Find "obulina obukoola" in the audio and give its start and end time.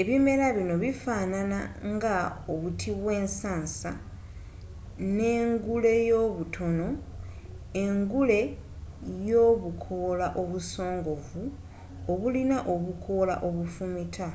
12.12-13.34